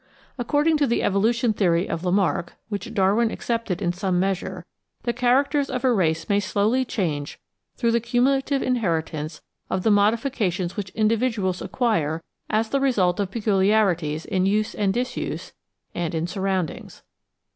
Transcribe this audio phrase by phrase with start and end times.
[0.39, 4.65] According to the evolution theory of Lamarck, which Darwin accepted in some measure,
[5.03, 7.39] the characters of a race may slowly change
[7.77, 13.29] through the cumulative inheritance of the modifica tions which individuals acquire as the result of
[13.29, 15.53] peculiarities in use and disuse,
[15.93, 17.03] and in siu*roundings.